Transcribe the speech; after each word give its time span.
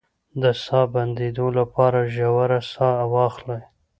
د 0.41 0.43
ساه 0.63 0.85
د 0.89 0.91
بندیدو 0.93 1.47
لپاره 1.59 1.99
ژوره 2.15 2.59
ساه 2.71 2.99
واخلئ 3.13 3.61